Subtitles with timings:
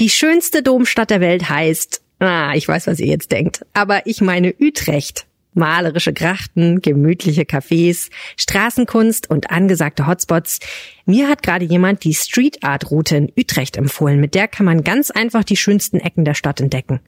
[0.00, 4.20] Die schönste Domstadt der Welt heißt, ah, ich weiß, was ihr jetzt denkt, aber ich
[4.20, 5.26] meine Utrecht.
[5.54, 10.60] Malerische Grachten, gemütliche Cafés, Straßenkunst und angesagte Hotspots.
[11.04, 14.20] Mir hat gerade jemand die Street Art Route in Utrecht empfohlen.
[14.20, 17.00] Mit der kann man ganz einfach die schönsten Ecken der Stadt entdecken.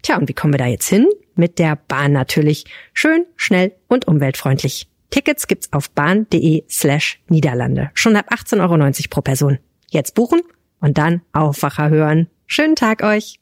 [0.00, 1.08] Tja, und wie kommen wir da jetzt hin?
[1.34, 2.64] Mit der Bahn natürlich.
[2.94, 4.88] Schön, schnell und umweltfreundlich.
[5.10, 7.90] Tickets gibt's auf bahn.de slash Niederlande.
[7.92, 9.58] Schon ab 18,90 Euro pro Person.
[9.90, 10.40] Jetzt buchen
[10.80, 12.28] und dann Aufwacher hören.
[12.46, 13.38] Schönen Tag euch!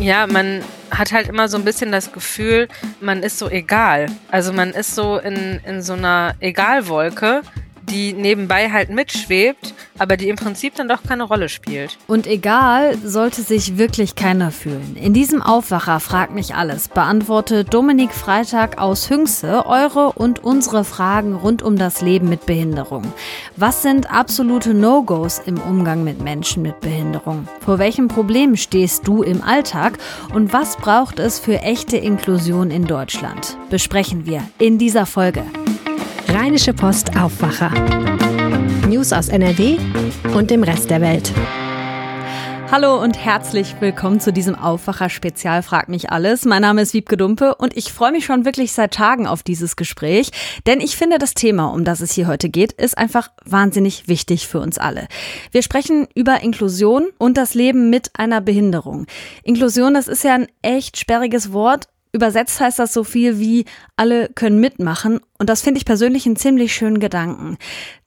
[0.00, 2.68] Ja, man hat halt immer so ein bisschen das Gefühl,
[3.00, 4.06] man ist so egal.
[4.30, 7.42] Also man ist so in, in so einer Egalwolke
[7.90, 11.98] die nebenbei halt mitschwebt, aber die im Prinzip dann doch keine Rolle spielt.
[12.06, 14.96] Und egal sollte sich wirklich keiner fühlen.
[15.00, 21.34] In diesem Aufwacher fragt mich alles beantwortet Dominik Freitag aus Hüngse eure und unsere Fragen
[21.34, 23.02] rund um das Leben mit Behinderung.
[23.56, 27.48] Was sind absolute No-Gos im Umgang mit Menschen mit Behinderung?
[27.60, 29.98] Vor welchen Problemen stehst du im Alltag
[30.34, 33.56] und was braucht es für echte Inklusion in Deutschland?
[33.70, 35.44] Besprechen wir in dieser Folge.
[36.48, 37.68] Rheinische Post Aufwacher.
[38.88, 39.76] News aus NRW
[40.34, 41.30] und dem Rest der Welt.
[42.72, 46.46] Hallo und herzlich willkommen zu diesem Aufwacher-Spezial Frag mich alles.
[46.46, 49.76] Mein Name ist Wiebke Dumpe und ich freue mich schon wirklich seit Tagen auf dieses
[49.76, 50.30] Gespräch,
[50.66, 54.48] denn ich finde, das Thema, um das es hier heute geht, ist einfach wahnsinnig wichtig
[54.48, 55.06] für uns alle.
[55.52, 59.06] Wir sprechen über Inklusion und das Leben mit einer Behinderung.
[59.42, 63.64] Inklusion, das ist ja ein echt sperriges Wort, Übersetzt heißt das so viel wie
[63.96, 67.58] alle können mitmachen und das finde ich persönlich einen ziemlich schönen Gedanken.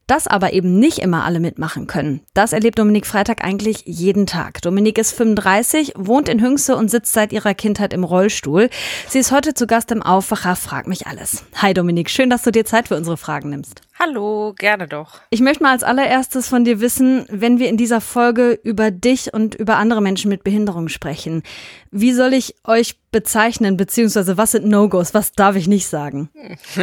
[0.08, 4.62] Dass aber eben nicht immer alle mitmachen können, das erlebt Dominik Freitag eigentlich jeden Tag.
[4.62, 8.70] Dominik ist 35, wohnt in Hüngse und sitzt seit ihrer Kindheit im Rollstuhl.
[9.08, 11.46] Sie ist heute zu Gast im Aufwacher Frag mich alles.
[11.56, 13.82] Hi Dominik, schön, dass du dir Zeit für unsere Fragen nimmst.
[14.04, 15.22] Hallo, gerne doch.
[15.30, 19.32] Ich möchte mal als allererstes von dir wissen, wenn wir in dieser Folge über dich
[19.32, 21.44] und über andere Menschen mit Behinderung sprechen,
[21.92, 26.30] wie soll ich euch bezeichnen, beziehungsweise was sind No-Gos, was darf ich nicht sagen?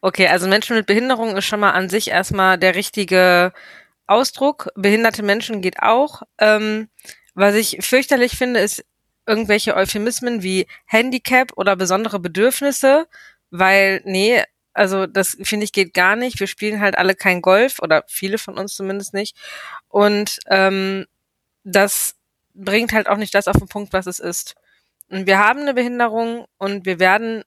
[0.00, 3.52] Okay, also Menschen mit Behinderung ist schon mal an sich erstmal der richtige
[4.06, 4.70] Ausdruck.
[4.74, 6.22] Behinderte Menschen geht auch.
[6.38, 6.88] Ähm,
[7.34, 8.84] was ich fürchterlich finde, ist
[9.26, 13.06] irgendwelche Euphemismen wie Handicap oder besondere Bedürfnisse,
[13.50, 14.44] weil, nee,
[14.78, 16.38] also das finde ich geht gar nicht.
[16.40, 19.36] Wir spielen halt alle kein Golf oder viele von uns zumindest nicht.
[19.88, 21.06] Und ähm,
[21.64, 22.14] das
[22.54, 24.54] bringt halt auch nicht das auf den Punkt, was es ist.
[25.10, 27.42] Und wir haben eine Behinderung und wir werden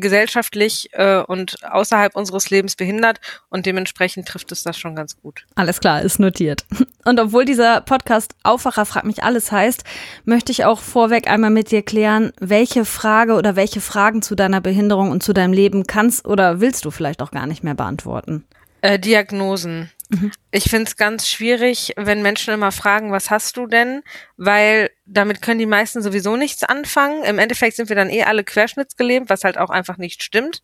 [0.00, 5.46] gesellschaftlich äh, und außerhalb unseres Lebens behindert und dementsprechend trifft es das schon ganz gut.
[5.54, 6.64] Alles klar, ist notiert.
[7.04, 9.82] Und obwohl dieser Podcast Aufwacher fragt mich alles heißt,
[10.26, 14.60] möchte ich auch vorweg einmal mit dir klären, welche Frage oder welche Fragen zu deiner
[14.60, 18.44] Behinderung und zu deinem Leben kannst oder willst du vielleicht auch gar nicht mehr beantworten.
[18.80, 19.90] Äh, Diagnosen.
[20.08, 20.32] Mhm.
[20.50, 24.02] Ich finde es ganz schwierig, wenn Menschen immer fragen, was hast du denn?
[24.36, 27.24] Weil damit können die meisten sowieso nichts anfangen.
[27.24, 30.62] Im Endeffekt sind wir dann eh alle querschnittsgelähmt, was halt auch einfach nicht stimmt.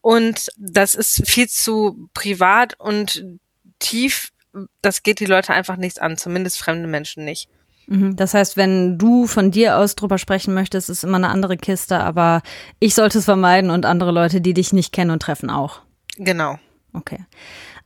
[0.00, 3.24] Und das ist viel zu privat und
[3.78, 4.32] tief.
[4.82, 7.48] Das geht die Leute einfach nichts an, zumindest fremde Menschen nicht.
[7.86, 8.16] Mhm.
[8.16, 12.00] Das heißt, wenn du von dir aus drüber sprechen möchtest, ist immer eine andere Kiste,
[12.00, 12.42] aber
[12.80, 15.82] ich sollte es vermeiden und andere Leute, die dich nicht kennen und treffen, auch.
[16.16, 16.58] Genau.
[16.94, 17.24] Okay.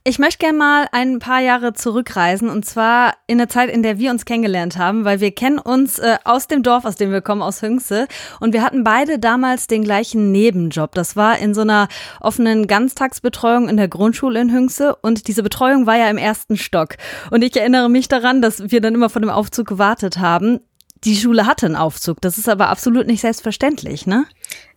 [0.03, 3.99] Ich möchte gerne mal ein paar Jahre zurückreisen und zwar in eine Zeit, in der
[3.99, 7.21] wir uns kennengelernt haben, weil wir kennen uns äh, aus dem Dorf, aus dem wir
[7.21, 8.07] kommen, aus Hüngse
[8.39, 10.93] und wir hatten beide damals den gleichen Nebenjob.
[10.95, 11.89] Das war in so einer
[12.21, 16.95] offenen Ganztagsbetreuung in der Grundschule in Hüngse und diese Betreuung war ja im ersten Stock.
[17.29, 20.61] Und ich erinnere mich daran, dass wir dann immer von dem Aufzug gewartet haben.
[21.03, 24.25] Die Schule hatte einen Aufzug, das ist aber absolut nicht selbstverständlich, ne?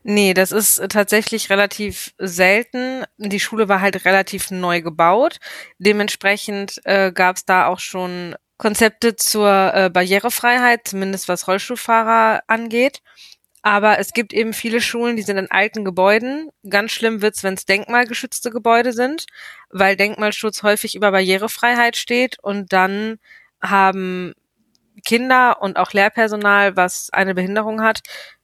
[0.03, 3.05] Nee, das ist tatsächlich relativ selten.
[3.19, 5.39] Die Schule war halt relativ neu gebaut.
[5.79, 13.03] Dementsprechend äh, gab es da auch schon Konzepte zur äh, Barrierefreiheit, zumindest was Rollstuhlfahrer angeht.
[13.63, 16.49] Aber es gibt eben viele Schulen, die sind in alten Gebäuden.
[16.69, 19.27] Ganz schlimm wird's, wenn es denkmalgeschützte Gebäude sind,
[19.69, 23.19] weil Denkmalschutz häufig über Barrierefreiheit steht und dann
[23.63, 24.33] haben
[25.05, 28.01] Kinder und auch Lehrpersonal, was eine Behinderung hat,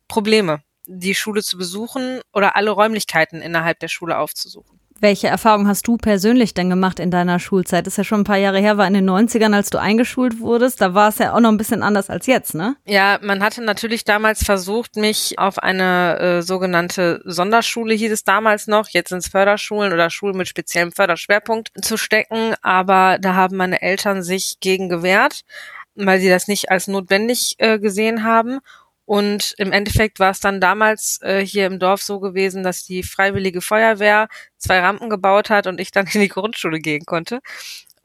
[0.09, 4.81] Probleme die Schule zu besuchen oder alle Räumlichkeiten innerhalb der Schule aufzusuchen.
[4.99, 7.87] Welche Erfahrungen hast du persönlich denn gemacht in deiner Schulzeit?
[7.87, 10.41] Das ist ja schon ein paar Jahre her, war in den 90ern, als du eingeschult
[10.41, 10.81] wurdest.
[10.81, 12.77] Da war es ja auch noch ein bisschen anders als jetzt, ne?
[12.87, 18.69] Ja, man hatte natürlich damals versucht, mich auf eine äh, sogenannte Sonderschule, hieß es damals
[18.69, 22.55] noch, jetzt sind es Förderschulen oder Schulen mit speziellem Förderschwerpunkt zu stecken.
[22.63, 25.43] Aber da haben meine Eltern sich gegen gewehrt,
[25.97, 28.61] weil sie das nicht als notwendig äh, gesehen haben.
[29.07, 33.05] Und im Endeffekt war es dann damals äh, hier im Dorf so gewesen, dass die
[33.05, 34.29] Freiwillige Feuerwehr
[34.59, 37.41] zwei Rampen gebaut hat und ich dann in die Grundschule gehen konnte.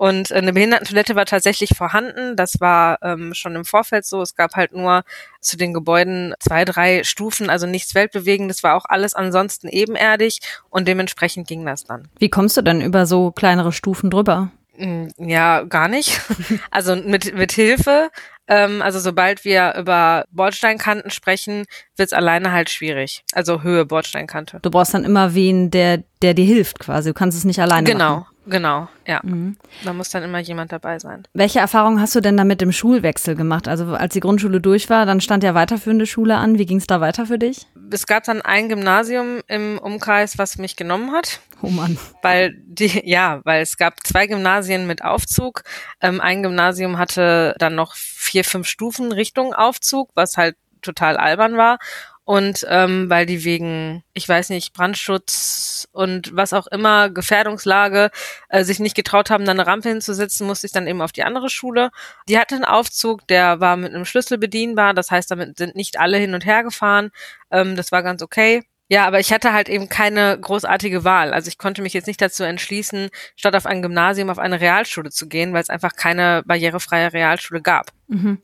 [0.01, 2.35] Und eine Behindertentoilette war tatsächlich vorhanden.
[2.35, 4.23] Das war ähm, schon im Vorfeld so.
[4.23, 5.03] Es gab halt nur
[5.41, 10.39] zu den Gebäuden zwei, drei Stufen, also nichts Weltbewegendes, war auch alles ansonsten ebenerdig
[10.71, 12.07] und dementsprechend ging das dann.
[12.17, 14.49] Wie kommst du denn über so kleinere Stufen drüber?
[14.81, 16.19] Hm, ja, gar nicht.
[16.71, 18.09] Also mit, mit Hilfe.
[18.47, 23.23] Ähm, also sobald wir über Bordsteinkanten sprechen, wird's alleine halt schwierig.
[23.33, 24.59] Also Höhe Bordsteinkante.
[24.61, 27.09] Du brauchst dann immer wen, der, der dir hilft quasi.
[27.09, 28.15] Du kannst es nicht alleine genau.
[28.21, 28.30] machen.
[28.51, 29.21] Genau, ja.
[29.23, 29.55] Mhm.
[29.85, 31.23] Da muss dann immer jemand dabei sein.
[31.33, 33.69] Welche Erfahrungen hast du denn da mit dem Schulwechsel gemacht?
[33.69, 36.57] Also als die Grundschule durch war, dann stand ja weiterführende Schule an.
[36.57, 37.65] Wie ging es da weiter für dich?
[37.89, 41.39] Es gab dann ein Gymnasium im Umkreis, was mich genommen hat.
[41.61, 41.97] Oh Mann.
[42.21, 45.63] Weil die, ja, weil es gab zwei Gymnasien mit Aufzug.
[46.01, 51.55] Ähm, ein Gymnasium hatte dann noch vier, fünf Stufen Richtung Aufzug, was halt total albern
[51.55, 51.77] war
[52.23, 58.11] und ähm, weil die wegen, ich weiß nicht, Brandschutz und was auch immer, Gefährdungslage,
[58.49, 61.23] äh, sich nicht getraut haben, da eine Rampe hinzusetzen, musste ich dann eben auf die
[61.23, 61.89] andere Schule.
[62.29, 65.99] Die hatte einen Aufzug, der war mit einem Schlüssel bedienbar, das heißt, damit sind nicht
[65.99, 67.09] alle hin und her gefahren.
[67.51, 68.63] Ähm, das war ganz okay.
[68.91, 71.33] Ja, aber ich hatte halt eben keine großartige Wahl.
[71.33, 75.11] Also ich konnte mich jetzt nicht dazu entschließen, statt auf ein Gymnasium auf eine Realschule
[75.11, 77.91] zu gehen, weil es einfach keine barrierefreie Realschule gab.
[78.09, 78.41] Mhm.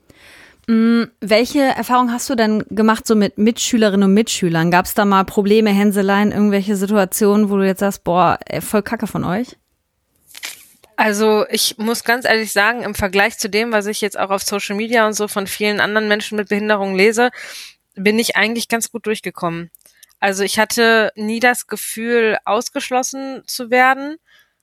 [0.68, 4.70] Mm, welche Erfahrung hast du denn gemacht so mit Mitschülerinnen und Mitschülern?
[4.70, 9.08] Gab es da mal Probleme, Hänseleien, irgendwelche Situationen, wo du jetzt sagst, boah, voll Kacke
[9.08, 9.56] von euch?
[10.98, 14.44] Also ich muss ganz ehrlich sagen, im Vergleich zu dem, was ich jetzt auch auf
[14.44, 17.30] Social Media und so von vielen anderen Menschen mit Behinderung lese,
[17.94, 19.72] bin ich eigentlich ganz gut durchgekommen.
[20.20, 24.18] Also ich hatte nie das Gefühl, ausgeschlossen zu werden.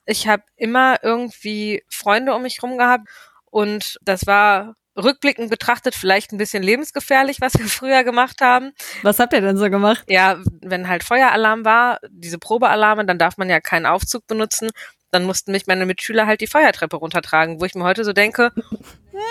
[0.07, 3.09] Ich habe immer irgendwie Freunde um mich rum gehabt
[3.47, 8.73] und das war rückblickend betrachtet vielleicht ein bisschen lebensgefährlich, was wir früher gemacht haben.
[9.03, 10.05] Was habt ihr denn so gemacht?
[10.09, 14.71] Ja, wenn halt Feueralarm war, diese Probealarme, dann darf man ja keinen Aufzug benutzen.
[15.11, 18.53] Dann mussten mich meine Mitschüler halt die Feuertreppe runtertragen, wo ich mir heute so denke,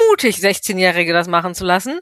[0.10, 2.00] mutig 16-Jährige das machen zu lassen.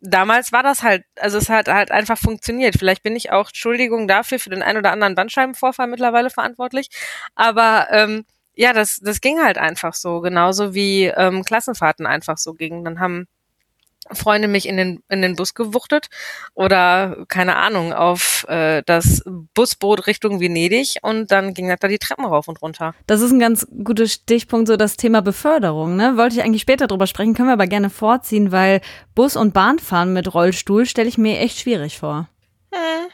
[0.00, 2.74] Damals war das halt, also es hat halt einfach funktioniert.
[2.76, 6.88] Vielleicht bin ich auch, Entschuldigung dafür, für den ein oder anderen Bandscheibenvorfall mittlerweile verantwortlich.
[7.36, 12.54] Aber ähm, ja, das, das ging halt einfach so, genauso wie ähm, Klassenfahrten einfach so
[12.54, 12.84] gingen.
[12.84, 13.26] Dann haben
[14.10, 16.08] Freunde mich in den, in den Bus gewuchtet
[16.54, 19.22] oder, keine Ahnung, auf äh, das
[19.54, 22.94] Busboot Richtung Venedig und dann ging das da die Treppen rauf und runter.
[23.06, 25.96] Das ist ein ganz guter Stichpunkt, so das Thema Beförderung.
[25.96, 26.16] Ne?
[26.16, 28.80] Wollte ich eigentlich später drüber sprechen, können wir aber gerne vorziehen, weil
[29.14, 32.28] Bus- und Bahnfahren mit Rollstuhl stelle ich mir echt schwierig vor.
[32.72, 33.06] Hm.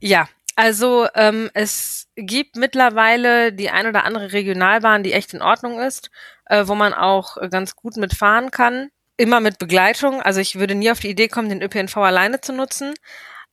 [0.00, 5.80] Ja, also ähm, es gibt mittlerweile die ein oder andere Regionalbahn, die echt in Ordnung
[5.80, 6.10] ist,
[6.46, 8.90] äh, wo man auch ganz gut mitfahren kann.
[9.16, 10.22] Immer mit Begleitung.
[10.22, 12.94] Also ich würde nie auf die Idee kommen, den ÖPNV alleine zu nutzen.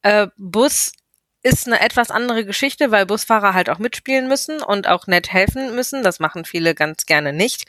[0.01, 0.94] Äh, Bus
[1.44, 5.75] ist eine etwas andere Geschichte, weil Busfahrer halt auch mitspielen müssen und auch nett helfen
[5.75, 6.03] müssen.
[6.03, 7.65] Das machen viele ganz gerne nicht.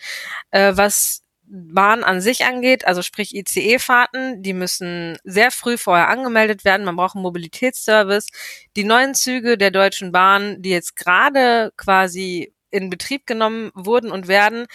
[0.50, 6.64] Äh, was Bahn an sich angeht, also sprich ICE-Fahrten, die müssen sehr früh vorher angemeldet
[6.64, 6.87] werden.
[6.87, 8.28] Man braucht einen Mobilitätsservice.
[8.75, 14.28] Die neuen Züge der Deutschen Bahn, die jetzt gerade quasi in Betrieb genommen wurden und
[14.28, 14.66] werden,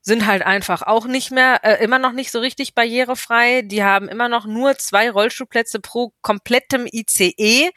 [0.00, 3.62] sind halt einfach auch nicht mehr, äh, immer noch nicht so richtig barrierefrei.
[3.62, 7.70] Die haben immer noch nur zwei Rollstuhlplätze pro komplettem ICE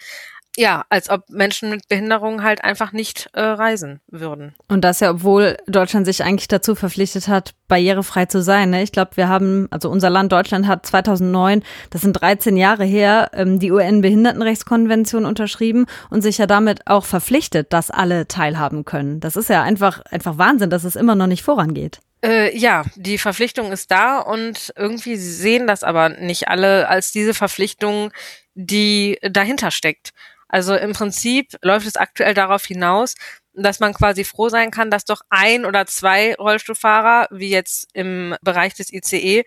[0.58, 4.56] ja, als ob Menschen mit Behinderungen halt einfach nicht äh, reisen würden.
[4.68, 8.72] Und das ja, obwohl Deutschland sich eigentlich dazu verpflichtet hat, barrierefrei zu sein.
[8.72, 8.82] Ne?
[8.82, 13.30] Ich glaube, wir haben, also unser Land Deutschland hat 2009, das sind 13 Jahre her,
[13.34, 19.20] ähm, die UN-Behindertenrechtskonvention unterschrieben und sich ja damit auch verpflichtet, dass alle teilhaben können.
[19.20, 22.00] Das ist ja einfach, einfach Wahnsinn, dass es immer noch nicht vorangeht.
[22.24, 27.36] Äh, ja, die Verpflichtung ist da und irgendwie sehen das aber nicht alle als diese
[27.36, 28.12] Verpflichtung,
[28.56, 30.14] die dahinter steckt.
[30.48, 33.16] Also im Prinzip läuft es aktuell darauf hinaus,
[33.54, 38.36] dass man quasi froh sein kann, dass doch ein oder zwei Rollstuhlfahrer, wie jetzt im
[38.42, 39.44] Bereich des ICE,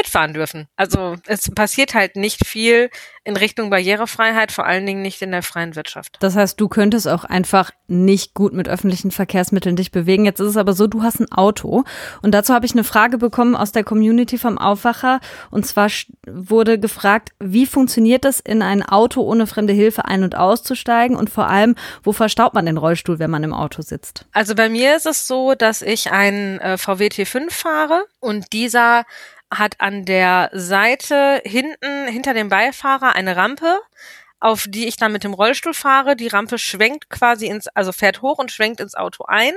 [0.00, 0.66] mitfahren dürfen.
[0.76, 2.90] Also es passiert halt nicht viel
[3.22, 6.16] in Richtung Barrierefreiheit, vor allen Dingen nicht in der freien Wirtschaft.
[6.20, 10.24] Das heißt, du könntest auch einfach nicht gut mit öffentlichen Verkehrsmitteln dich bewegen.
[10.24, 11.84] Jetzt ist es aber so, du hast ein Auto.
[12.22, 15.20] Und dazu habe ich eine Frage bekommen aus der Community vom Aufwacher.
[15.50, 15.90] Und zwar
[16.26, 21.14] wurde gefragt, wie funktioniert es, in ein Auto ohne fremde Hilfe ein- und auszusteigen?
[21.14, 24.24] Und vor allem, wo verstaubt man den Rollstuhl, wenn man im Auto sitzt?
[24.32, 29.04] Also bei mir ist es so, dass ich einen äh, VW T5 fahre und dieser
[29.50, 33.80] hat an der Seite hinten hinter dem Beifahrer eine Rampe,
[34.38, 36.16] auf die ich dann mit dem Rollstuhl fahre.
[36.16, 39.52] Die Rampe schwenkt quasi ins, also fährt hoch und schwenkt ins Auto ein.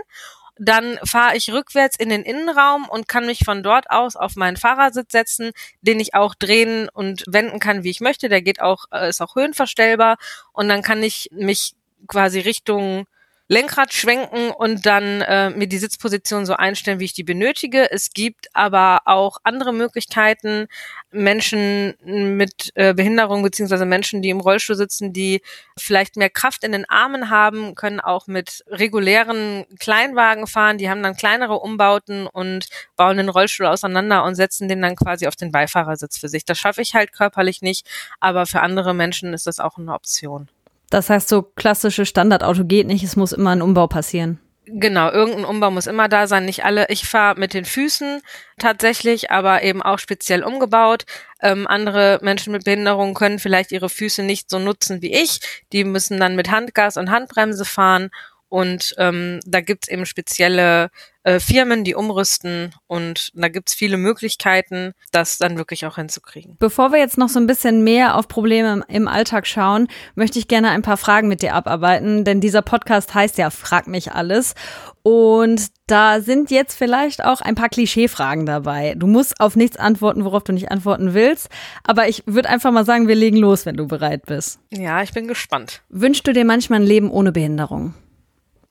[0.58, 4.58] Dann fahre ich rückwärts in den Innenraum und kann mich von dort aus auf meinen
[4.58, 8.30] Fahrersitz setzen, den ich auch drehen und wenden kann, wie ich möchte.
[8.30, 10.18] Der geht auch, äh, ist auch höhenverstellbar
[10.52, 11.74] und dann kann ich mich
[12.08, 13.08] quasi Richtung
[13.50, 17.92] Lenkrad schwenken und dann äh, mir die Sitzposition so einstellen, wie ich die benötige.
[17.92, 20.68] Es gibt aber auch andere Möglichkeiten,
[21.12, 25.42] Menschen mit äh, Behinderung beziehungsweise Menschen, die im Rollstuhl sitzen, die
[25.78, 30.78] vielleicht mehr Kraft in den Armen haben, können auch mit regulären Kleinwagen fahren.
[30.78, 35.28] Die haben dann kleinere Umbauten und bauen den Rollstuhl auseinander und setzen den dann quasi
[35.28, 36.46] auf den Beifahrersitz für sich.
[36.46, 37.86] Das schaffe ich halt körperlich nicht,
[38.22, 40.50] aber für andere Menschen ist das auch eine Option.
[40.94, 44.40] Das heißt, so klassische Standardauto geht nicht, es muss immer ein Umbau passieren.
[44.68, 46.46] Genau, irgendein Umbau muss immer da sein.
[46.46, 46.86] Nicht alle.
[46.90, 48.22] Ich fahre mit den Füßen
[48.60, 51.06] tatsächlich, aber eben auch speziell umgebaut.
[51.42, 55.40] Ähm, andere Menschen mit Behinderung können vielleicht ihre Füße nicht so nutzen wie ich.
[55.74, 58.12] Die müssen dann mit Handgas und Handbremse fahren
[58.54, 60.92] und ähm, da gibt's eben spezielle
[61.24, 66.56] äh, Firmen, die umrüsten und da gibt's viele Möglichkeiten, das dann wirklich auch hinzukriegen.
[66.60, 70.48] Bevor wir jetzt noch so ein bisschen mehr auf Probleme im Alltag schauen, möchte ich
[70.48, 74.54] gerne ein paar Fragen mit dir abarbeiten, denn dieser Podcast heißt ja Frag mich alles.
[75.02, 78.94] Und da sind jetzt vielleicht auch ein paar Klischeefragen dabei.
[78.96, 81.50] Du musst auf nichts antworten, worauf du nicht antworten willst.
[81.84, 84.60] Aber ich würde einfach mal sagen, wir legen los, wenn du bereit bist.
[84.72, 85.82] Ja, ich bin gespannt.
[85.90, 87.96] Wünschst du dir manchmal ein Leben ohne Behinderung?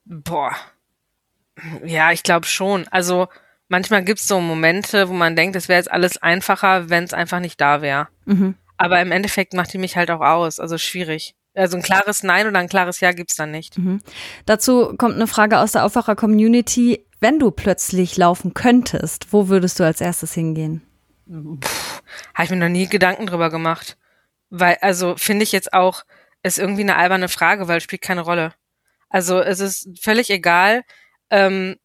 [0.04, 0.54] Boah.
[1.84, 2.86] Ja, ich glaube schon.
[2.88, 3.28] Also
[3.68, 7.40] manchmal gibt's so Momente, wo man denkt, es wäre jetzt alles einfacher, wenn es einfach
[7.40, 8.08] nicht da wäre.
[8.24, 8.54] Mhm.
[8.76, 10.58] Aber im Endeffekt macht die mich halt auch aus.
[10.58, 11.34] Also schwierig.
[11.54, 13.78] Also ein klares Nein oder ein klares Ja gibt's dann nicht.
[13.78, 14.00] Mhm.
[14.46, 17.04] Dazu kommt eine Frage aus der Aufwacher-Community.
[17.20, 20.82] Wenn du plötzlich laufen könntest, wo würdest du als erstes hingehen?
[21.28, 23.96] Habe ich mir noch nie Gedanken drüber gemacht.
[24.50, 26.04] Weil, also finde ich jetzt auch,
[26.42, 28.54] ist irgendwie eine alberne Frage, weil es spielt keine Rolle.
[29.12, 30.82] Also es ist völlig egal,
[31.30, 31.76] ähm,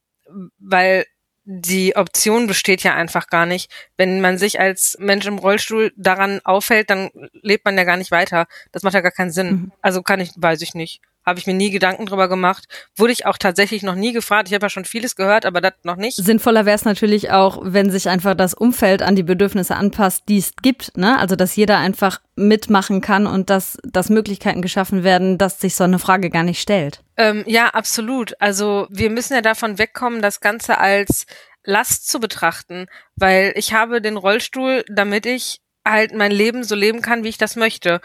[0.57, 1.05] weil
[1.43, 3.71] die Option besteht ja einfach gar nicht.
[3.95, 7.09] Wenn man sich als Mensch im Rollstuhl daran aufhält, dann
[7.41, 8.47] lebt man ja gar nicht weiter.
[8.71, 9.49] Das macht ja gar keinen Sinn.
[9.49, 9.71] Mhm.
[9.81, 11.01] Also kann ich, weiß ich nicht.
[11.27, 12.69] Habe ich mir nie Gedanken drüber gemacht.
[12.95, 14.47] Wurde ich auch tatsächlich noch nie gefragt.
[14.47, 16.15] Ich habe ja schon vieles gehört, aber das noch nicht.
[16.15, 20.37] Sinnvoller wäre es natürlich auch, wenn sich einfach das Umfeld an die Bedürfnisse anpasst, die
[20.37, 20.95] es gibt.
[20.95, 21.19] Ne?
[21.19, 25.83] Also dass jeder einfach mitmachen kann und dass, dass Möglichkeiten geschaffen werden, dass sich so
[25.83, 27.01] eine Frage gar nicht stellt.
[27.17, 28.39] Ähm, ja, absolut.
[28.39, 31.25] Also wir müssen ja davon wegkommen, das Ganze als
[31.65, 32.85] Last zu betrachten,
[33.17, 37.37] weil ich habe den Rollstuhl, damit ich halt mein Leben so leben kann, wie ich
[37.37, 38.01] das möchte.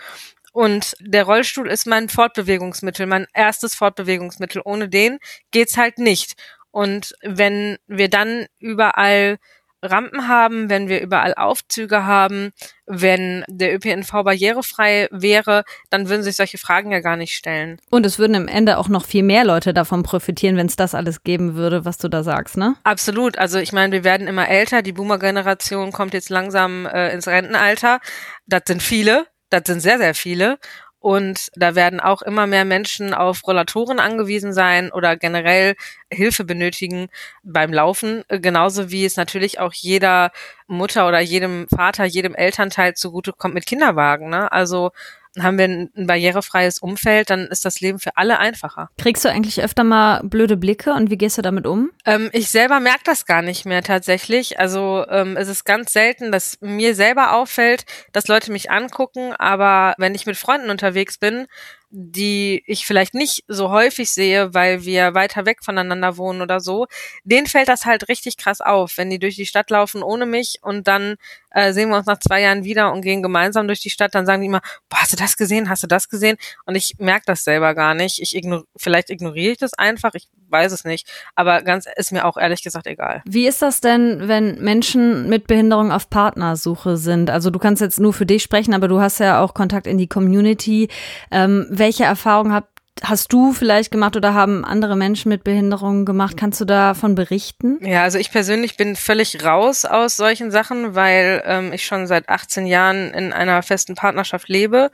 [0.52, 4.62] Und der Rollstuhl ist mein Fortbewegungsmittel, mein erstes Fortbewegungsmittel.
[4.64, 5.18] Ohne den
[5.50, 6.34] geht's halt nicht.
[6.70, 9.38] Und wenn wir dann überall
[9.82, 12.52] Rampen haben, wenn wir überall Aufzüge haben,
[12.86, 17.80] wenn der ÖPNV barrierefrei wäre, dann würden sich solche Fragen ja gar nicht stellen.
[17.90, 20.94] Und es würden im Ende auch noch viel mehr Leute davon profitieren, wenn es das
[20.94, 22.76] alles geben würde, was du da sagst, ne?
[22.84, 23.38] Absolut.
[23.38, 24.82] Also ich meine, wir werden immer älter.
[24.82, 28.00] Die Boomer-Generation kommt jetzt langsam äh, ins Rentenalter.
[28.46, 29.26] Das sind viele.
[29.52, 30.58] Das sind sehr, sehr viele.
[30.98, 35.74] Und da werden auch immer mehr Menschen auf Rollatoren angewiesen sein oder generell
[36.12, 37.08] Hilfe benötigen
[37.42, 38.22] beim Laufen.
[38.28, 40.30] Genauso wie es natürlich auch jeder
[40.68, 44.30] Mutter oder jedem Vater, jedem Elternteil zugutekommt mit Kinderwagen.
[44.30, 44.52] Ne?
[44.52, 44.92] Also
[45.38, 48.90] haben wir ein, ein barrierefreies Umfeld, dann ist das Leben für alle einfacher.
[48.98, 51.90] Kriegst du eigentlich öfter mal blöde Blicke und wie gehst du damit um?
[52.04, 54.58] Ähm, ich selber merke das gar nicht mehr tatsächlich.
[54.58, 59.94] Also ähm, es ist ganz selten, dass mir selber auffällt, dass Leute mich angucken, aber
[59.98, 61.46] wenn ich mit Freunden unterwegs bin,
[61.94, 66.86] die ich vielleicht nicht so häufig sehe, weil wir weiter weg voneinander wohnen oder so,
[67.22, 70.58] denen fällt das halt richtig krass auf, wenn die durch die Stadt laufen ohne mich
[70.62, 71.16] und dann
[71.54, 74.26] äh, sehen wir uns nach zwei Jahren wieder und gehen gemeinsam durch die Stadt, dann
[74.26, 76.36] sagen die immer, boah, hast du das gesehen, hast du das gesehen?
[76.66, 78.20] Und ich merke das selber gar nicht.
[78.20, 82.24] Ich ignor vielleicht ignoriere ich das einfach, ich weiß es nicht, aber ganz ist mir
[82.24, 83.22] auch ehrlich gesagt egal.
[83.24, 87.30] Wie ist das denn, wenn Menschen mit Behinderung auf Partnersuche sind?
[87.30, 89.98] Also du kannst jetzt nur für dich sprechen, aber du hast ja auch Kontakt in
[89.98, 90.88] die Community.
[91.30, 92.71] Ähm, welche Erfahrungen habt
[93.02, 96.36] hast du vielleicht gemacht oder haben andere Menschen mit Behinderungen gemacht?
[96.36, 97.78] Kannst du davon berichten?
[97.84, 102.28] Ja, also ich persönlich bin völlig raus aus solchen Sachen, weil ähm, ich schon seit
[102.28, 104.90] 18 Jahren in einer festen Partnerschaft lebe.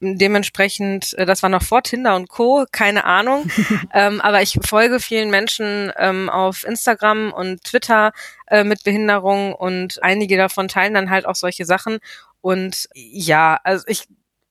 [0.00, 3.44] Dementsprechend, äh, das war noch vor Tinder und Co., keine Ahnung.
[3.92, 8.12] ähm, aber ich folge vielen Menschen ähm, auf Instagram und Twitter
[8.46, 11.98] äh, mit Behinderung und einige davon teilen dann halt auch solche Sachen.
[12.40, 14.08] Und ja, also ich,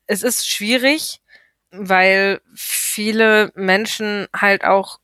[0.08, 1.21] es ist schwierig,
[1.72, 5.00] weil viele Menschen halt auch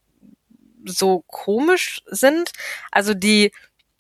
[0.86, 2.52] so komisch sind.
[2.92, 3.52] Also die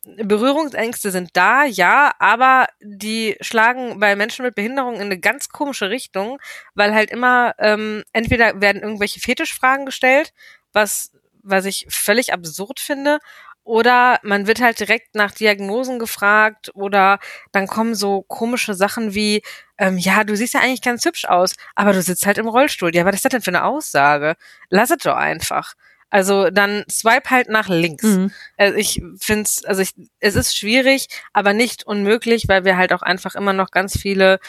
[0.05, 5.89] Berührungsängste sind da, ja, aber die schlagen bei Menschen mit Behinderung in eine ganz komische
[5.89, 6.39] Richtung,
[6.75, 10.33] weil halt immer ähm, entweder werden irgendwelche Fetischfragen gestellt,
[10.71, 11.11] was
[11.43, 13.19] was ich völlig absurd finde,
[13.67, 17.19] oder man wird halt direkt nach Diagnosen gefragt oder
[17.51, 19.41] dann kommen so komische Sachen wie,
[19.77, 22.95] ähm, ja, du siehst ja eigentlich ganz hübsch aus, aber du sitzt halt im Rollstuhl.
[22.95, 24.35] Ja, was ist das denn für eine Aussage?
[24.69, 25.73] Lass es doch einfach.
[26.09, 28.05] Also dann swipe halt nach links.
[28.05, 28.31] Mhm.
[28.55, 32.93] Also ich finde es, also ich, es ist schwierig, aber nicht unmöglich, weil wir halt
[32.93, 34.39] auch einfach immer noch ganz viele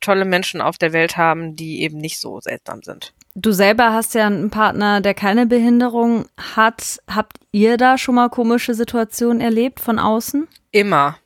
[0.00, 3.14] tolle Menschen auf der Welt haben, die eben nicht so seltsam sind.
[3.34, 7.00] Du selber hast ja einen Partner, der keine Behinderung hat.
[7.08, 10.48] Habt ihr da schon mal komische Situationen erlebt von außen?
[10.72, 11.16] Immer.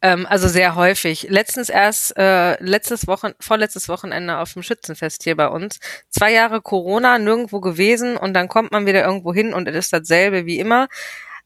[0.00, 1.26] Ähm, also sehr häufig.
[1.30, 5.80] Letztens erst, äh, letztes Wochen, vorletztes Wochenende auf dem Schützenfest hier bei uns.
[6.08, 9.92] Zwei Jahre Corona, nirgendwo gewesen und dann kommt man wieder irgendwo hin und es ist
[9.92, 10.86] dasselbe wie immer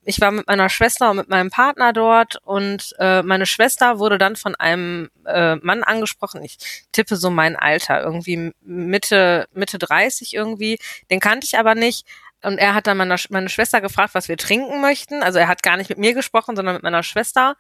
[0.05, 4.19] ich war mit meiner Schwester und mit meinem Partner dort und äh, meine Schwester wurde
[4.19, 6.43] dann von einem äh, Mann angesprochen.
[6.43, 6.59] Ich
[6.93, 10.79] tippe so mein Alter, irgendwie Mitte Mitte 30 irgendwie.
[11.11, 12.07] Den kannte ich aber nicht.
[12.43, 15.23] Und er hat dann meine, meine Schwester gefragt, was wir trinken möchten.
[15.23, 17.57] Also er hat gar nicht mit mir gesprochen, sondern mit meiner Schwester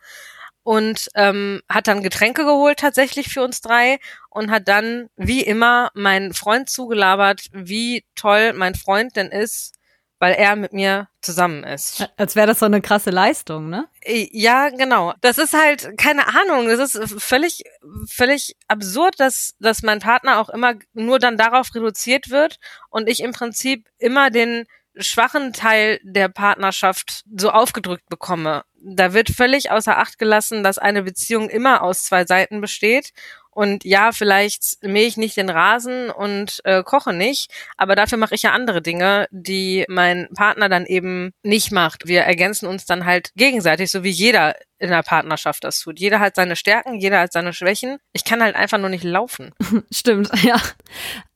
[0.64, 3.98] und ähm, hat dann Getränke geholt tatsächlich für uns drei
[4.30, 9.74] und hat dann wie immer meinen Freund zugelabert, wie toll mein Freund denn ist
[10.22, 12.08] weil er mit mir zusammen ist.
[12.16, 13.88] Als wäre das so eine krasse Leistung, ne?
[14.06, 15.14] Ja, genau.
[15.20, 16.68] Das ist halt keine Ahnung.
[16.68, 17.64] Das ist völlig,
[18.08, 23.18] völlig absurd, dass, dass mein Partner auch immer nur dann darauf reduziert wird und ich
[23.20, 28.64] im Prinzip immer den schwachen Teil der Partnerschaft so aufgedrückt bekomme.
[28.84, 33.12] Da wird völlig außer Acht gelassen, dass eine Beziehung immer aus zwei Seiten besteht
[33.54, 38.34] und ja, vielleicht mähe ich nicht den Rasen und äh, koche nicht, aber dafür mache
[38.34, 42.06] ich ja andere Dinge, die mein Partner dann eben nicht macht.
[42.06, 46.00] Wir ergänzen uns dann halt gegenseitig, so wie jeder in der Partnerschaft das tut.
[46.00, 47.98] Jeder hat seine Stärken, jeder hat seine Schwächen.
[48.14, 49.52] Ich kann halt einfach nur nicht laufen.
[49.92, 50.56] Stimmt, ja.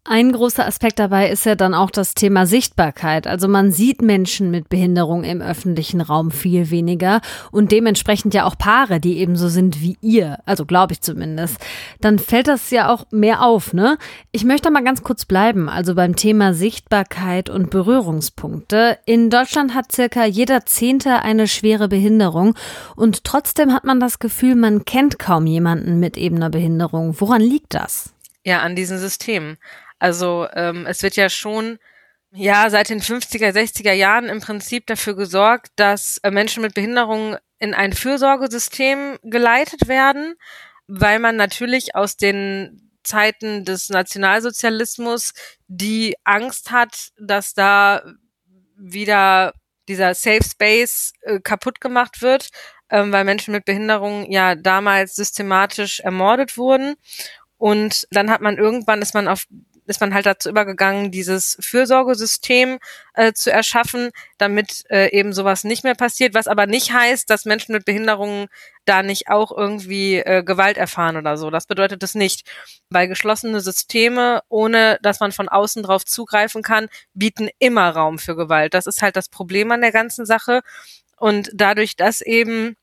[0.08, 3.26] Ein großer Aspekt dabei ist ja dann auch das Thema Sichtbarkeit.
[3.26, 7.20] Also man sieht Menschen mit Behinderung im öffentlichen Raum viel weniger
[7.50, 10.38] und dementsprechend ja auch Paare, die ebenso sind wie ihr.
[10.46, 11.56] Also glaube ich zumindest.
[12.00, 13.98] Dann fällt das ja auch mehr auf, ne?
[14.30, 15.68] Ich möchte mal ganz kurz bleiben.
[15.68, 18.98] Also beim Thema Sichtbarkeit und Berührungspunkte.
[19.06, 22.54] In Deutschland hat circa jeder Zehnte eine schwere Behinderung
[22.94, 27.16] und trotzdem hat man das Gefühl, man kennt kaum jemanden mit ebener Behinderung.
[27.18, 28.12] Woran liegt das?
[28.44, 29.58] Ja, an diesen Systemen.
[29.98, 31.78] Also ähm, es wird ja schon
[32.32, 37.36] ja seit den 50er, 60er Jahren im Prinzip dafür gesorgt, dass äh, Menschen mit Behinderungen
[37.58, 40.34] in ein Fürsorgesystem geleitet werden,
[40.86, 45.32] weil man natürlich aus den Zeiten des Nationalsozialismus
[45.68, 48.02] die Angst hat, dass da
[48.76, 49.54] wieder
[49.88, 52.50] dieser Safe Space äh, kaputt gemacht wird,
[52.90, 56.96] ähm, weil Menschen mit Behinderungen ja damals systematisch ermordet wurden.
[57.56, 59.46] Und dann hat man irgendwann ist man auf
[59.86, 62.78] ist man halt dazu übergegangen, dieses Fürsorgesystem
[63.14, 67.44] äh, zu erschaffen, damit äh, eben sowas nicht mehr passiert, was aber nicht heißt, dass
[67.44, 68.46] Menschen mit Behinderungen
[68.84, 71.50] da nicht auch irgendwie äh, Gewalt erfahren oder so.
[71.50, 72.48] Das bedeutet es nicht.
[72.90, 78.36] Weil geschlossene Systeme, ohne dass man von außen drauf zugreifen kann, bieten immer Raum für
[78.36, 78.74] Gewalt.
[78.74, 80.62] Das ist halt das Problem an der ganzen Sache.
[81.16, 82.76] Und dadurch, dass eben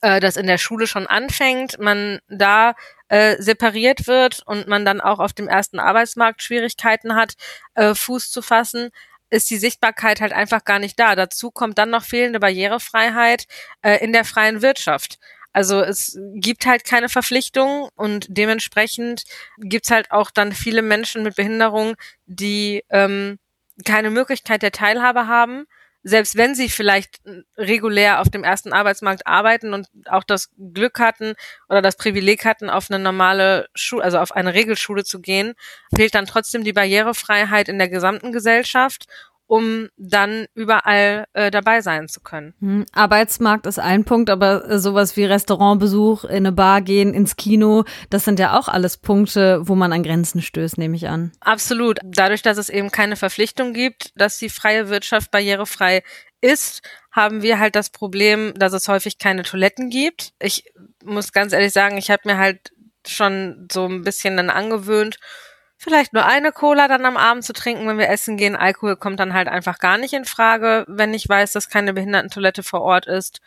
[0.00, 2.74] äh, das in der Schule schon anfängt, man da
[3.08, 7.34] äh, separiert wird und man dann auch auf dem ersten Arbeitsmarkt Schwierigkeiten hat,
[7.74, 8.90] äh, Fuß zu fassen,
[9.30, 11.14] ist die Sichtbarkeit halt einfach gar nicht da.
[11.14, 13.46] Dazu kommt dann noch fehlende Barrierefreiheit
[13.82, 15.18] äh, in der freien Wirtschaft.
[15.52, 19.24] Also es gibt halt keine Verpflichtungen und dementsprechend
[19.58, 21.94] gibt's halt auch dann viele Menschen mit Behinderung,
[22.26, 23.38] die ähm,
[23.84, 25.66] keine Möglichkeit der Teilhabe haben
[26.08, 27.20] selbst wenn sie vielleicht
[27.56, 31.34] regulär auf dem ersten Arbeitsmarkt arbeiten und auch das Glück hatten
[31.68, 35.54] oder das Privileg hatten, auf eine normale Schule, also auf eine Regelschule zu gehen,
[35.94, 39.06] fehlt dann trotzdem die Barrierefreiheit in der gesamten Gesellschaft
[39.48, 42.54] um dann überall äh, dabei sein zu können.
[42.60, 47.34] Hm, Arbeitsmarkt ist ein Punkt, aber äh, sowas wie Restaurantbesuch, in eine Bar gehen, ins
[47.34, 51.32] Kino, das sind ja auch alles Punkte, wo man an Grenzen stößt, nehme ich an.
[51.40, 51.98] Absolut.
[52.04, 56.02] Dadurch, dass es eben keine Verpflichtung gibt, dass die freie Wirtschaft barrierefrei
[56.42, 60.34] ist, haben wir halt das Problem, dass es häufig keine Toiletten gibt.
[60.40, 60.64] Ich
[61.02, 62.70] muss ganz ehrlich sagen, ich habe mir halt
[63.06, 65.18] schon so ein bisschen dann angewöhnt,
[65.78, 68.56] vielleicht nur eine Cola dann am Abend zu trinken, wenn wir essen gehen.
[68.56, 72.62] Alkohol kommt dann halt einfach gar nicht in Frage, wenn ich weiß, dass keine Behindertentoilette
[72.62, 73.40] vor Ort ist.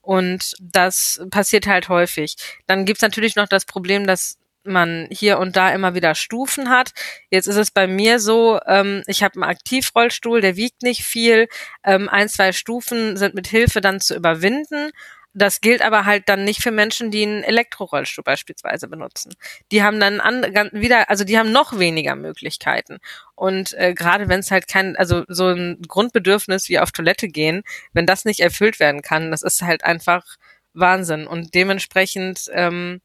[0.00, 2.36] Und das passiert halt häufig.
[2.66, 6.92] Dann gibt's natürlich noch das Problem, dass man hier und da immer wieder Stufen hat.
[7.30, 11.48] Jetzt ist es bei mir so, ähm, ich habe einen Aktivrollstuhl, der wiegt nicht viel.
[11.84, 14.90] Ähm, ein, zwei Stufen sind mit Hilfe dann zu überwinden.
[15.36, 19.34] Das gilt aber halt dann nicht für Menschen, die einen Elektrorollstuhl beispielsweise benutzen.
[19.72, 20.42] Die haben dann an,
[20.72, 22.98] wieder, also die haben noch weniger Möglichkeiten.
[23.34, 27.64] Und äh, gerade wenn es halt kein, also so ein Grundbedürfnis wie auf Toilette gehen,
[27.92, 30.24] wenn das nicht erfüllt werden kann, das ist halt einfach
[30.72, 31.26] Wahnsinn.
[31.26, 33.00] Und dementsprechend ähm,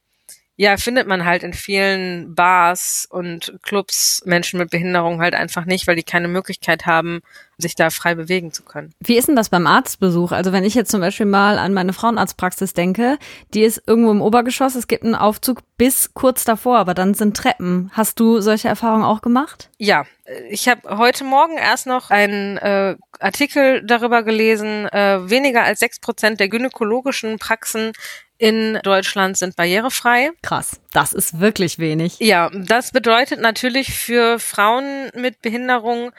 [0.60, 5.88] ja, findet man halt in vielen Bars und Clubs Menschen mit Behinderung halt einfach nicht,
[5.88, 7.22] weil die keine Möglichkeit haben,
[7.58, 8.94] sich da frei bewegen zu können.
[9.00, 10.34] Wie ist denn das beim Arztbesuch?
[10.34, 13.18] Also wenn ich jetzt zum Beispiel mal an meine Frauenarztpraxis denke,
[13.54, 17.38] die ist irgendwo im Obergeschoss, es gibt einen Aufzug bis kurz davor, aber dann sind
[17.38, 17.90] Treppen.
[17.94, 19.70] Hast du solche Erfahrungen auch gemacht?
[19.78, 20.04] Ja,
[20.50, 26.02] ich habe heute Morgen erst noch einen äh, Artikel darüber gelesen, äh, weniger als sechs
[26.02, 27.94] Prozent der gynäkologischen Praxen
[28.40, 30.32] in Deutschland sind barrierefrei.
[30.42, 32.18] Krass, das ist wirklich wenig.
[32.20, 36.12] Ja, das bedeutet natürlich für Frauen mit Behinderung,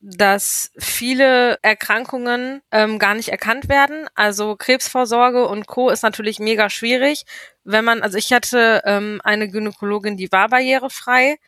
[0.00, 4.06] dass viele Erkrankungen ähm, gar nicht erkannt werden.
[4.14, 5.88] Also Krebsvorsorge und Co.
[5.88, 7.24] ist natürlich mega schwierig.
[7.64, 11.38] Wenn man, also ich hatte ähm, eine Gynäkologin, die war barrierefrei,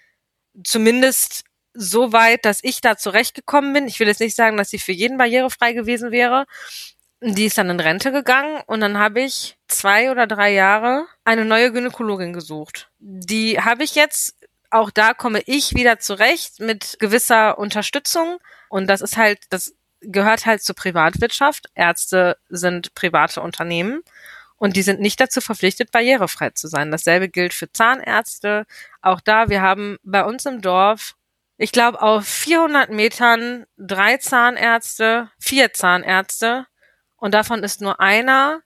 [0.65, 3.89] zumindest so weit, dass ich da zurechtgekommen bin.
[3.89, 6.47] Ich will jetzt nicht sagen, dass sie für jeden barrierefrei gewesen wäre,
[7.25, 11.45] die ist dann in Rente gegangen und dann habe ich zwei oder drei Jahre eine
[11.45, 12.91] neue Gynäkologin gesucht.
[12.99, 14.37] Die habe ich jetzt,
[14.71, 20.45] auch da komme ich wieder zurecht mit gewisser Unterstützung und das ist halt, das gehört
[20.45, 21.71] halt zur Privatwirtschaft.
[21.75, 24.03] Ärzte sind private Unternehmen
[24.57, 26.91] und die sind nicht dazu verpflichtet, barrierefrei zu sein.
[26.91, 28.67] Dasselbe gilt für Zahnärzte.
[29.01, 31.15] Auch da, wir haben bei uns im Dorf
[31.57, 36.67] ich glaube, auf 400 Metern drei Zahnärzte, vier Zahnärzte
[37.25, 38.61] und davon ist nur einer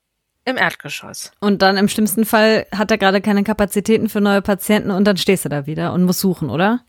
[0.45, 1.31] im Erdgeschoss.
[1.39, 5.17] Und dann im schlimmsten Fall hat er gerade keine Kapazitäten für neue Patienten und dann
[5.17, 6.81] stehst du da wieder und musst suchen, oder?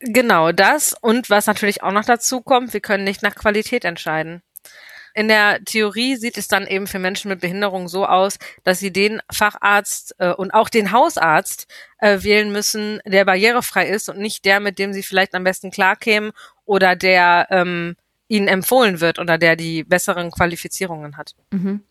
[0.00, 0.94] Genau das.
[1.00, 4.42] Und was natürlich auch noch dazu kommt, wir können nicht nach Qualität entscheiden.
[5.14, 8.92] In der Theorie sieht es dann eben für Menschen mit Behinderung so aus, dass sie
[8.92, 14.44] den Facharzt äh, und auch den Hausarzt äh, wählen müssen, der barrierefrei ist und nicht
[14.44, 16.32] der, mit dem sie vielleicht am besten klarkämen
[16.66, 17.96] oder der ähm,
[18.28, 21.34] ihnen empfohlen wird oder der die besseren Qualifizierungen hat.
[21.50, 21.82] Mhm.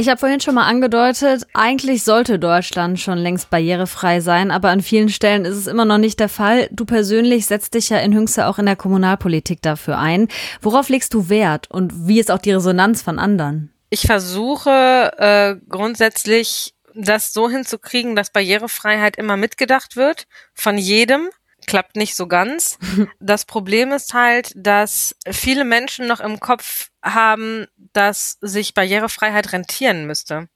[0.00, 4.80] Ich habe vorhin schon mal angedeutet, eigentlich sollte Deutschland schon längst barrierefrei sein, aber an
[4.80, 6.68] vielen Stellen ist es immer noch nicht der Fall.
[6.70, 10.28] Du persönlich setzt dich ja in Hüngste auch in der Kommunalpolitik dafür ein.
[10.62, 13.72] Worauf legst du Wert und wie ist auch die Resonanz von anderen?
[13.90, 21.28] Ich versuche äh, grundsätzlich das so hinzukriegen, dass Barrierefreiheit immer mitgedacht wird von jedem
[21.68, 22.78] klappt nicht so ganz.
[23.20, 30.06] Das Problem ist halt, dass viele Menschen noch im Kopf haben, dass sich Barrierefreiheit rentieren
[30.06, 30.48] müsste.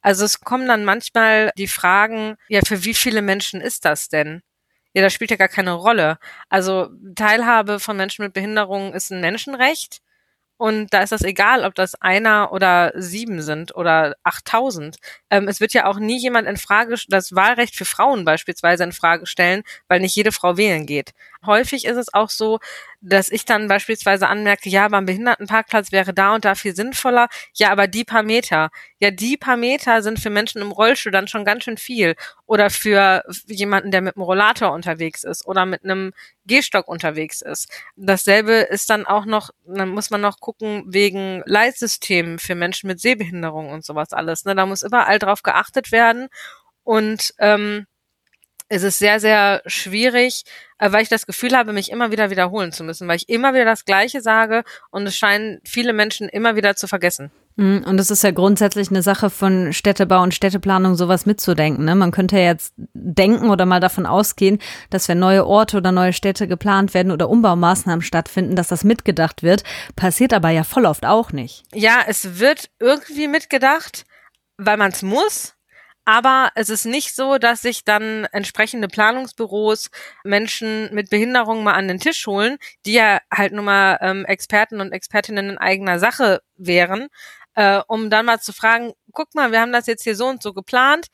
[0.00, 4.42] Also es kommen dann manchmal die Fragen, ja, für wie viele Menschen ist das denn?
[4.94, 6.18] Ja, das spielt ja gar keine Rolle.
[6.48, 10.00] Also Teilhabe von Menschen mit Behinderungen ist ein Menschenrecht.
[10.58, 14.96] Und da ist das egal, ob das einer oder sieben sind oder achttausend.
[15.30, 18.92] Ähm, es wird ja auch nie jemand in Frage, das Wahlrecht für Frauen beispielsweise in
[18.92, 21.14] Frage stellen, weil nicht jede Frau wählen geht.
[21.46, 22.58] Häufig ist es auch so,
[23.00, 27.28] dass ich dann beispielsweise anmerke, ja, beim Behindertenparkplatz wäre da und da viel sinnvoller.
[27.54, 28.70] Ja, aber die paar Meter.
[28.98, 32.16] Ja, die paar Meter sind für Menschen im Rollstuhl dann schon ganz schön viel.
[32.46, 36.12] Oder für jemanden, der mit einem Rollator unterwegs ist oder mit einem
[36.44, 37.70] Gehstock unterwegs ist.
[37.94, 43.00] Dasselbe ist dann auch noch, dann muss man noch gucken wegen Leitsystemen für Menschen mit
[43.00, 44.44] Sehbehinderung und sowas alles.
[44.44, 44.56] Ne?
[44.56, 46.28] Da muss überall drauf geachtet werden.
[46.82, 47.86] Und ähm,
[48.68, 50.44] es ist sehr, sehr schwierig,
[50.78, 53.54] äh, weil ich das Gefühl habe, mich immer wieder wiederholen zu müssen, weil ich immer
[53.54, 57.30] wieder das Gleiche sage und es scheinen viele Menschen immer wieder zu vergessen.
[57.56, 61.84] Mhm, und es ist ja grundsätzlich eine Sache von Städtebau und Städteplanung, sowas mitzudenken.
[61.84, 61.96] Ne?
[61.96, 66.46] Man könnte jetzt denken oder mal davon ausgehen, dass wenn neue Orte oder neue Städte
[66.46, 69.64] geplant werden oder Umbaumaßnahmen stattfinden, dass das mitgedacht wird.
[69.96, 71.64] Passiert aber ja voll oft auch nicht.
[71.74, 74.04] Ja, es wird irgendwie mitgedacht,
[74.56, 75.57] weil man es muss.
[76.08, 79.90] Aber es ist nicht so, dass sich dann entsprechende Planungsbüros
[80.24, 84.80] Menschen mit Behinderungen mal an den Tisch holen, die ja halt nun mal ähm, Experten
[84.80, 87.08] und Expertinnen in eigener Sache wären,
[87.56, 90.42] äh, um dann mal zu fragen, guck mal, wir haben das jetzt hier so und
[90.42, 91.08] so geplant.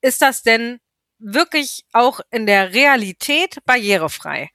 [0.00, 0.80] Ist das denn
[1.18, 4.48] wirklich auch in der Realität barrierefrei?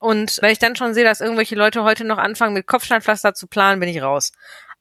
[0.00, 3.46] Und wenn ich dann schon sehe, dass irgendwelche Leute heute noch anfangen, mit Kopfsteinpflaster zu
[3.46, 4.32] planen, bin ich raus.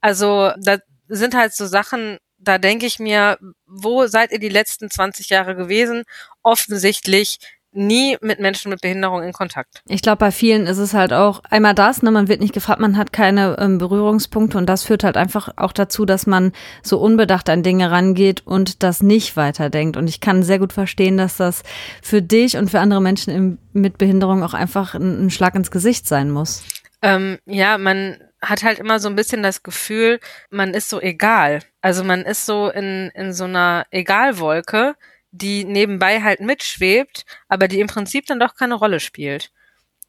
[0.01, 4.89] Also da sind halt so Sachen, da denke ich mir, wo seid ihr die letzten
[4.89, 6.03] 20 Jahre gewesen?
[6.41, 7.37] Offensichtlich
[7.71, 9.83] nie mit Menschen mit Behinderung in Kontakt.
[9.87, 12.79] Ich glaube, bei vielen ist es halt auch einmal das, ne, man wird nicht gefragt,
[12.79, 16.99] man hat keine ähm, Berührungspunkte und das führt halt einfach auch dazu, dass man so
[16.99, 19.97] unbedacht an Dinge rangeht und das nicht weiterdenkt.
[19.97, 21.61] Und ich kann sehr gut verstehen, dass das
[22.01, 25.69] für dich und für andere Menschen im, mit Behinderung auch einfach ein, ein Schlag ins
[25.69, 26.63] Gesicht sein muss.
[27.01, 31.59] Ähm, ja, man hat halt immer so ein bisschen das Gefühl, man ist so egal.
[31.81, 34.95] Also man ist so in, in so einer Egalwolke,
[35.31, 39.51] die nebenbei halt mitschwebt, aber die im Prinzip dann doch keine Rolle spielt.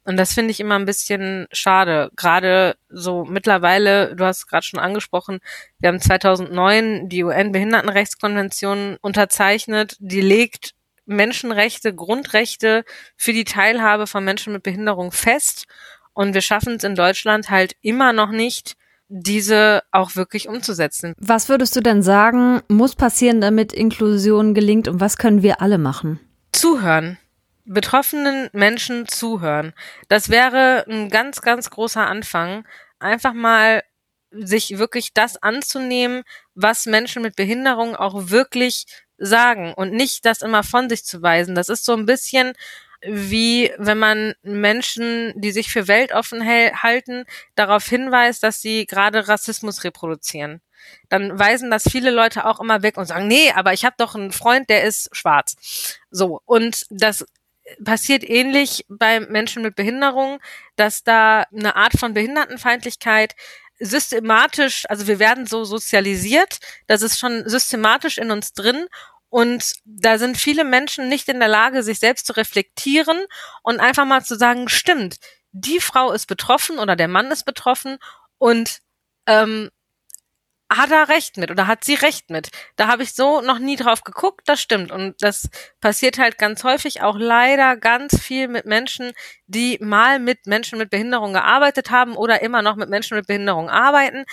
[0.03, 2.09] Und das finde ich immer ein bisschen schade.
[2.15, 5.39] Gerade so mittlerweile, du hast es gerade schon angesprochen,
[5.79, 9.97] wir haben 2009 die UN-Behindertenrechtskonvention unterzeichnet.
[9.99, 10.73] Die legt
[11.05, 12.83] Menschenrechte, Grundrechte
[13.15, 15.67] für die Teilhabe von Menschen mit Behinderung fest.
[16.13, 18.75] Und wir schaffen es in Deutschland halt immer noch nicht,
[19.07, 21.13] diese auch wirklich umzusetzen.
[21.17, 25.77] Was würdest du denn sagen, muss passieren, damit Inklusion gelingt und was können wir alle
[25.77, 26.19] machen?
[26.53, 27.17] Zuhören.
[27.65, 29.73] Betroffenen Menschen zuhören.
[30.07, 32.65] Das wäre ein ganz, ganz großer Anfang.
[32.99, 33.83] Einfach mal
[34.31, 36.23] sich wirklich das anzunehmen,
[36.55, 38.85] was Menschen mit Behinderung auch wirklich
[39.17, 41.53] sagen und nicht das immer von sich zu weisen.
[41.53, 42.53] Das ist so ein bisschen
[43.03, 49.83] wie wenn man Menschen, die sich für weltoffen halten, darauf hinweist, dass sie gerade Rassismus
[49.83, 50.61] reproduzieren.
[51.09, 54.15] Dann weisen das viele Leute auch immer weg und sagen, nee, aber ich habe doch
[54.15, 55.99] einen Freund, der ist schwarz.
[56.09, 57.25] So, und das
[57.83, 60.39] passiert ähnlich bei Menschen mit Behinderung,
[60.75, 63.35] dass da eine Art von Behindertenfeindlichkeit
[63.79, 68.87] systematisch, also wir werden so sozialisiert, das ist schon systematisch in uns drin
[69.31, 73.17] und da sind viele Menschen nicht in der Lage, sich selbst zu reflektieren
[73.63, 75.15] und einfach mal zu sagen, stimmt,
[75.53, 77.97] die Frau ist betroffen oder der Mann ist betroffen
[78.37, 78.79] und
[79.27, 79.69] ähm,
[80.69, 82.49] hat er recht mit oder hat sie recht mit.
[82.75, 84.91] Da habe ich so noch nie drauf geguckt, das stimmt.
[84.91, 89.13] Und das passiert halt ganz häufig auch leider ganz viel mit Menschen,
[89.47, 93.69] die mal mit Menschen mit Behinderung gearbeitet haben oder immer noch mit Menschen mit Behinderung
[93.69, 94.25] arbeiten.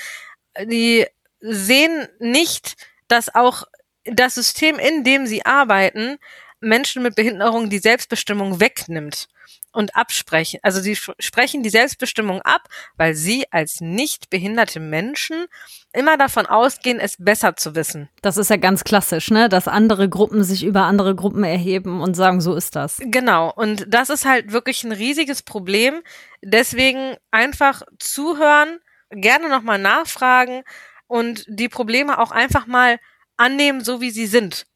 [0.60, 1.06] Die
[1.40, 2.74] sehen nicht,
[3.06, 3.62] dass auch
[4.12, 6.18] das System, in dem sie arbeiten,
[6.60, 9.28] Menschen mit Behinderung die Selbstbestimmung wegnimmt
[9.72, 10.60] und absprechen.
[10.62, 15.46] Also sie sprechen die Selbstbestimmung ab, weil sie als nicht behinderte Menschen
[15.92, 18.08] immer davon ausgehen, es besser zu wissen.
[18.22, 19.48] Das ist ja ganz klassisch, ne?
[19.48, 22.98] Dass andere Gruppen sich über andere Gruppen erheben und sagen, so ist das.
[23.00, 23.52] Genau.
[23.52, 26.02] Und das ist halt wirklich ein riesiges Problem.
[26.42, 30.62] Deswegen einfach zuhören, gerne nochmal nachfragen
[31.06, 32.98] und die Probleme auch einfach mal
[33.38, 34.66] annehmen, so wie sie sind.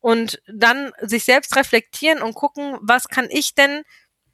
[0.00, 3.82] Und dann sich selbst reflektieren und gucken, was kann ich denn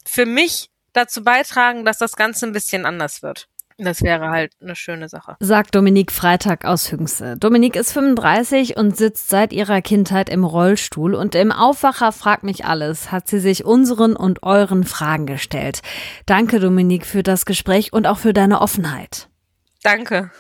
[0.05, 3.49] für mich dazu beitragen, dass das Ganze ein bisschen anders wird.
[3.79, 5.37] Das wäre halt eine schöne Sache.
[5.39, 7.37] Sagt Dominique Freitag aus Hüngse.
[7.37, 12.65] Dominique ist 35 und sitzt seit ihrer Kindheit im Rollstuhl und im Aufwacher fragt mich
[12.65, 15.83] alles, hat sie sich unseren und euren Fragen gestellt.
[16.25, 19.29] Danke Dominique für das Gespräch und auch für deine Offenheit.
[19.83, 20.31] Danke.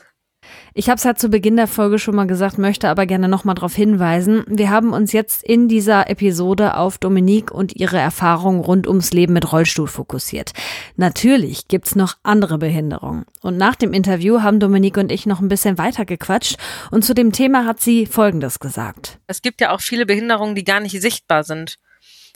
[0.74, 3.54] Ich habe es ja zu Beginn der Folge schon mal gesagt, möchte aber gerne nochmal
[3.54, 4.44] darauf hinweisen.
[4.46, 9.32] Wir haben uns jetzt in dieser Episode auf Dominique und ihre Erfahrungen rund ums Leben
[9.32, 10.52] mit Rollstuhl fokussiert.
[10.96, 13.24] Natürlich gibt's noch andere Behinderungen.
[13.40, 16.56] Und nach dem Interview haben Dominique und ich noch ein bisschen weiter gequatscht
[16.90, 19.18] und zu dem Thema hat sie Folgendes gesagt.
[19.26, 21.78] Es gibt ja auch viele Behinderungen, die gar nicht sichtbar sind.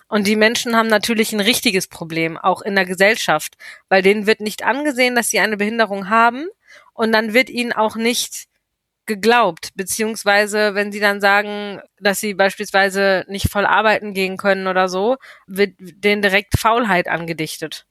[0.09, 3.57] Und die Menschen haben natürlich ein richtiges Problem, auch in der Gesellschaft,
[3.89, 6.49] weil denen wird nicht angesehen, dass sie eine Behinderung haben
[7.01, 8.45] und dann wird ihnen auch nicht
[9.07, 14.87] geglaubt, beziehungsweise wenn sie dann sagen, dass sie beispielsweise nicht voll arbeiten gehen können oder
[14.91, 17.87] so, wird denen direkt Faulheit angedichtet.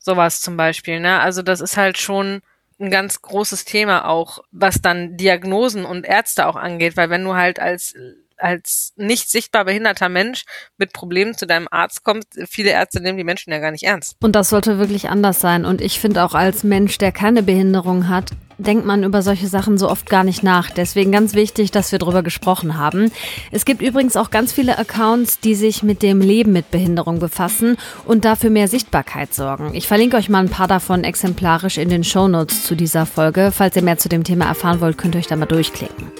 [0.00, 1.20] Sowas zum Beispiel, ne?
[1.20, 2.40] Also das ist halt schon
[2.80, 7.34] ein ganz großes Thema auch, was dann Diagnosen und Ärzte auch angeht, weil wenn du
[7.34, 7.94] halt als
[8.36, 10.44] als nicht sichtbar behinderter Mensch
[10.76, 14.16] mit Problemen zu deinem Arzt kommt, viele Ärzte nehmen die Menschen ja gar nicht ernst.
[14.22, 15.64] Und das sollte wirklich anders sein.
[15.64, 19.78] Und ich finde auch als Mensch, der keine Behinderung hat, denkt man über solche Sachen
[19.78, 20.70] so oft gar nicht nach.
[20.70, 23.10] Deswegen ganz wichtig, dass wir darüber gesprochen haben.
[23.50, 27.76] Es gibt übrigens auch ganz viele Accounts, die sich mit dem Leben mit Behinderung befassen
[28.04, 29.74] und dafür mehr Sichtbarkeit sorgen.
[29.74, 33.50] Ich verlinke euch mal ein paar davon exemplarisch in den Shownotes zu dieser Folge.
[33.52, 36.12] Falls ihr mehr zu dem Thema erfahren wollt, könnt ihr euch da mal durchklicken.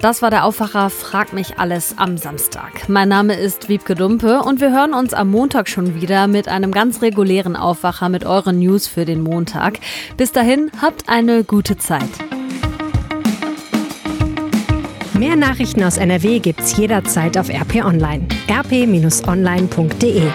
[0.00, 2.88] Das war der Aufwacher Frag mich alles am Samstag.
[2.88, 6.72] Mein Name ist Wiebke Dumpe und wir hören uns am Montag schon wieder mit einem
[6.72, 9.78] ganz regulären Aufwacher mit euren News für den Montag.
[10.16, 12.08] Bis dahin, habt eine gute Zeit.
[15.18, 18.26] Mehr Nachrichten aus NRW gibt's jederzeit auf RP Online.
[18.48, 20.30] rp-online.de